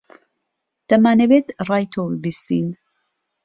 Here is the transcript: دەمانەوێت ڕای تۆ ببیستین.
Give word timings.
دەمانەوێت 0.89 1.47
ڕای 1.67 1.85
تۆ 1.93 2.01
ببیستین. 2.11 2.67